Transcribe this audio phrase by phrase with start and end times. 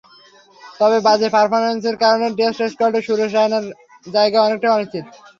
[0.79, 3.65] তবে বাজে পারফরম্যান্সের কারণে টেস্ট স্কোয়াডে সুরেশ রায়নার
[4.05, 5.05] জায়গা অনেকটাই অনিশ্চিত।